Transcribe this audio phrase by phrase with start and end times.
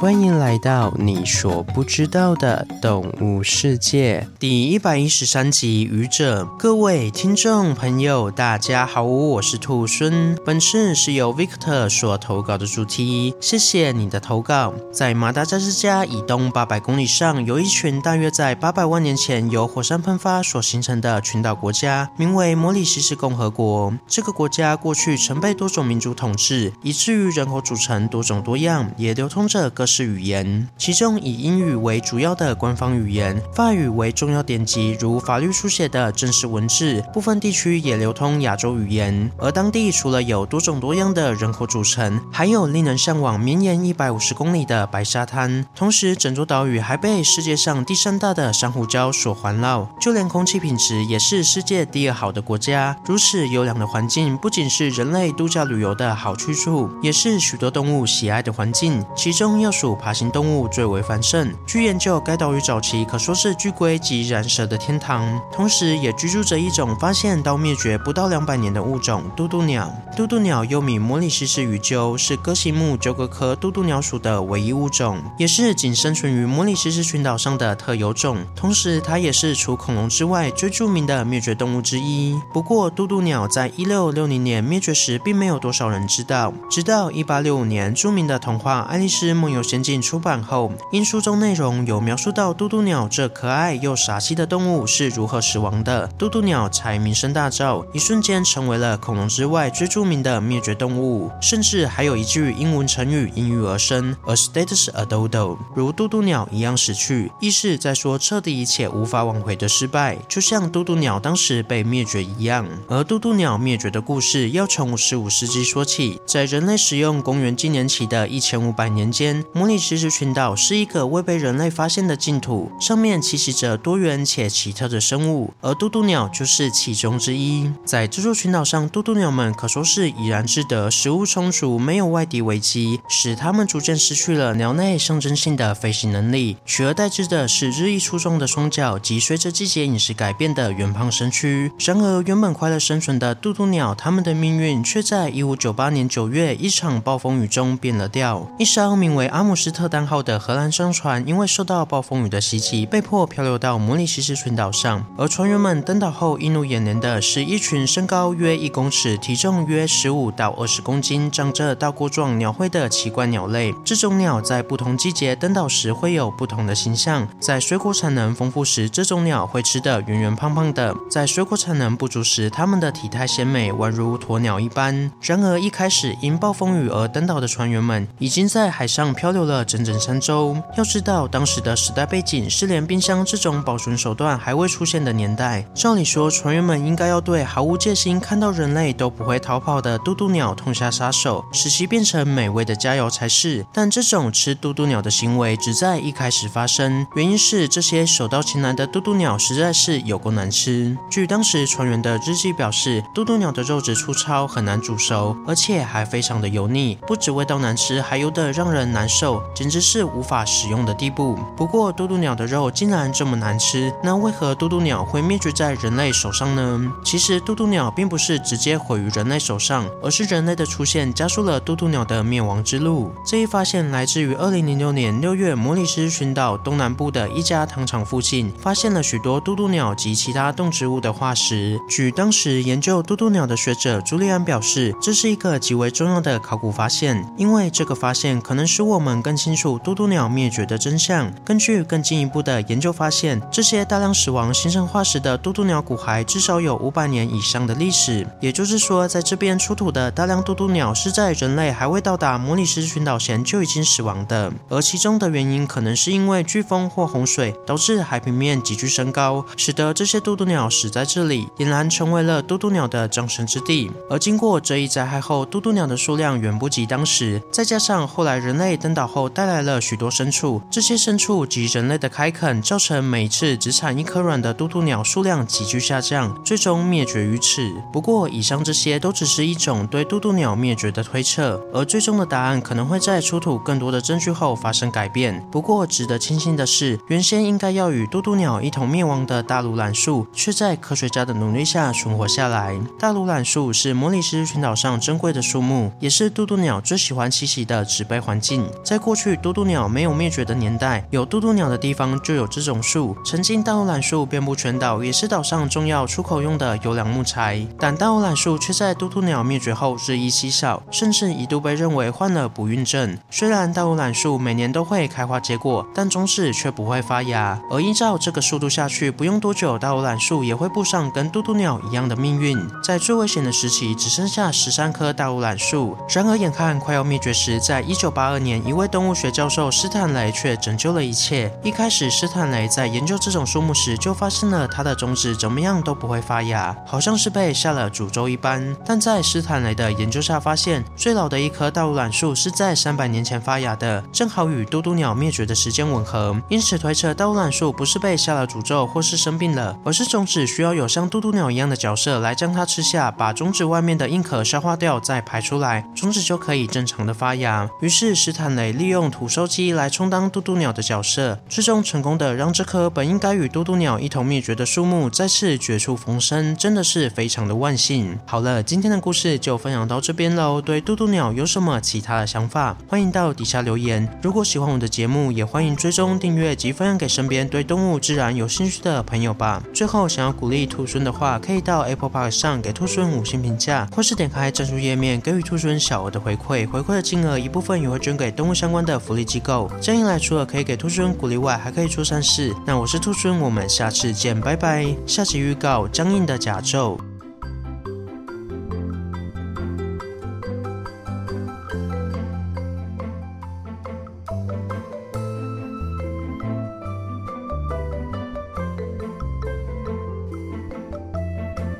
[0.00, 6.42] 欢迎来到你所不知道的动物世界第一百一十三集《愚者》。
[6.56, 10.34] 各位听众朋友，大家好，我是兔孙。
[10.42, 14.72] 本次是由 Victor 所投稿的主题，谢谢你的投稿。
[14.90, 23.92] 在马达加斯加以东八百公里上，有一群大约在八百万年前由火山喷发所形成的群岛国家，名为摩里西斯共和国。
[24.08, 30.68] 这个国家过去曾被多种民族统治，以至于人口组成多种多样，也流通着各式语言。
[30.78, 37.02] 其中以英语为主要的官方语言，法语为重要典籍，如法律书写的正式文字。
[37.12, 39.30] 部分地区也流通亚洲语言。
[39.38, 45.66] 而当地除了有多种多样的人口组成，还有令人向往绵延一百五十公里的白沙滩。
[45.74, 52.96] 同时，整座岛屿还被世界上第三大的珊瑚礁所环绕，就连空气品质也是世界第二好的国家。
[53.06, 59.04] 如此优良的环境，不仅是人类度假旅游的好去处，也是许多动物喜爱的环境。
[59.16, 61.50] 其中要属爬行动物最为繁盛。
[61.66, 69.90] 据研究，该岛屿早期可说是巨龟及蝉蛇的天堂，同时也居住着一种发现到灭绝不到两百年的物种——渡渡鸟。
[70.14, 78.44] 渡渡鸟又名摩里西斯鱼鸠，是歌形目鸠鸽科渡渡鸟属的唯一物种，也是仅生存于摩里西斯群岛上的特有种。
[78.54, 82.38] 同时，它也是除恐龙之外最著名的灭绝动物之一。
[82.52, 86.52] 不过，渡渡鸟在一六六零年灭绝时，并没有多少人知道。
[86.68, 101.30] 直到一八六五年，著名的童话《爱丽丝梦游仙境》出版后，因书中内容有描述到嘟嘟鸟这可爱又傻气的动物是如何死亡的，嘟嘟鸟才名声大噪，一瞬间成为了恐龙之外最著名的灭绝动物。
[101.40, 112.66] 甚至还有一句英文成语应运而生，a status a dodo，如嘟嘟鸟一样死去，意思在说彻底一切无法挽回的失败，就像嘟嘟鸟当时被灭绝一样。
[112.88, 127.70] 而嘟嘟鸟灭绝的故事要从十五世纪说起，在人类使用公元纪年期的一千五百年间，摩里西斯群岛是一个未被人类发现的净土，上面栖息着多元且奇特的生物，而渡渡鸟就是其中之一。
[127.84, 141.70] 在这座群岛上，渡渡鸟们可说是怡然自得，食物充足，没有外敌危机，使它们逐渐失去了鸟类象征性的飞行能力，取而代之的是日益粗壮的双脚及随着季节饮食改变的圆胖身躯。
[141.80, 148.50] 然而，原本快乐生存的渡渡鸟，它们的命运却在一五九八年九月一场暴风雨中变了调。
[148.58, 155.04] 一艘名为阿姆斯特丹号的荷兰商船，因为受到暴风雨的袭击，被迫漂流到摩里西斯群岛上。
[155.16, 163.74] 而船员们登岛后，映入眼帘的是一群身高约一公尺、体重约十五到二十公斤、长着刀钩状鸟喙的奇怪鸟类。
[163.84, 167.28] 这种鸟在不同季节登岛时会有不同的形象。
[167.38, 175.10] 在水果产能丰富时，这种鸟会吃得圆圆胖胖的；在水果产能不足时，它们的体态鲜美，宛如鸵鸟一般。
[175.20, 180.56] 然而，一开始因暴风雨而登岛的船员们，已经在海上漂流了整整三周。
[180.76, 185.64] 要知道，当时的时代背景是连冰箱这种保存手段还未出现的年代。
[185.74, 193.64] 照理说，船员们应该要对毫无戒心、看到人类都不会逃跑的渡渡鸟痛下杀手，使其变成美味的佳肴才是。
[193.72, 200.96] 但这种吃渡渡鸟的行为只在一开始发生，原因是这些手到擒来的渡渡鸟实在是有够难吃。
[201.10, 211.36] 据当时船员的日记表示，渡渡鸟的肉质粗糙，很难煮熟，而且还非常的油腻，不止味道难吃，还油得让人难受，简直是无法食用的地步。
[211.54, 216.80] 不过，嘟嘟鸟的肉竟然这么难吃，那为何嘟嘟鸟会灭绝在人类手上呢？
[217.04, 223.12] 其实，嘟嘟鸟并不是直接毁于人类手上，而是人类的出现加速了嘟嘟鸟的灭亡之路。
[223.26, 231.78] 这一发现来自于2006年6月，摩里斯群岛东南部的一家糖厂附近，发现了许多嘟嘟鸟及其他动植物的化石。
[231.88, 241.32] 据当时研究嘟嘟鸟的学者朱利安表示，这是一个极为重要的考古发现，因为这个发现可能使我们更清楚渡渡鸟灭绝的真相。
[241.42, 248.26] 根据更进一步的研究发现，这些大量死亡形成化石的渡渡鸟骨骸至少有五百年以上的历史。
[248.40, 263.90] 也就是说，在这边出土的大量渡渡鸟是在人类还未到达摩里斯群岛前就已经死亡的，而其中的原因可能是因为飓风或洪水导致海平面急剧升高，使得这些渡渡鸟死在这里，俨然成为了渡渡鸟的葬身之地。
[264.10, 277.72] 而经过这一灾害后，渡渡鸟的数量远不及当时，再加上后来人类登岛后带来了许多牲畜，这些牲畜及人类的开垦，造成每次只产一颗卵的渡渡鸟数量急剧下降，最终灭绝于此。
[277.92, 285.44] 不过，以上这些都只是一种对渡渡鸟灭绝的推测，而最终的答案可能会在出土更多的证据后发生改变。
[285.50, 292.78] 不过，值得庆幸的是，原先应该要与渡渡鸟一同灭亡的大庐榄树，却在科学家的努力下存活下来。
[292.98, 298.66] 大庐榄树是摩里斯群岛上珍贵的树木，也是渡渡鸟最喜欢栖息的植被环境。
[298.90, 303.16] 在过去嘟嘟鸟没有灭绝的年代，有嘟嘟鸟的地方就有这种树。
[303.24, 307.64] 曾经大欧榄树遍布全岛，也是岛上重要出口用的优良木材。
[307.78, 313.16] 但大欧榄树却在嘟嘟鸟灭绝后日益稀少，甚至一度被认为患了不孕症。
[313.30, 317.62] 虽然大欧榄树每年都会开花结果，但终是却不会发芽。
[317.70, 322.58] 而依照这个速度下去，不用多久，大欧榄树也会步上跟嘟嘟鸟一样的命运。
[322.82, 325.96] 在最危险的时期，只剩下十三棵大欧榄树。
[326.08, 331.52] 然而，眼看快要灭绝时，在一九八二年，一位动物学教授斯坦雷却拯救了一切。
[331.62, 338.74] 一开始，斯坦雷在研究这种树木时，就发现了它的种子怎么样都不会发芽，好像是被下了诅咒一般。
[338.86, 346.34] 但在斯坦雷的研究下发现，最老的一棵大欧榄树是在三百年前发芽的，正好与嘟嘟鸟灭绝的时间吻合。
[346.48, 357.68] 因此推测，大欧榄树不是被下了诅咒或是生病了，而是种子需要有像嘟嘟鸟一样的角色来将它吃下，把种子外面的硬壳消化掉，再排出来，种子就可以正常的发芽。
[357.80, 368.18] 于是斯坦雷利用土收机来充当嘟嘟鸟的角色，最终成功的让这棵本应该与嘟嘟鸟一同灭绝的树木再次绝处逢生，真的是非常的万幸。
[368.26, 370.60] 好了，今天的故事就分享到这边喽。
[370.60, 374.08] 对嘟嘟鸟有什么其他的想法，欢迎到底下留言。
[374.22, 379.62] 如果喜欢我的节目，也欢迎追踪订阅及分享给身边对动物自然有兴趣的朋友吧。
[379.74, 386.68] 最后，想要鼓励兔孙的话，可以到 Apple Park 上给兔孙五星评价，或是点开赞助页面给予兔孙小额的回馈。
[386.68, 389.70] 回馈的金额一部分也会捐给动物相关的福利机构。
[389.80, 392.54] 这样一来，除了可以给兔孙鼓励外，还可以做善事。
[392.66, 394.94] 那我是兔孙，我们下次见，拜拜。
[395.06, 396.98] 下集预告：僵硬的甲胄。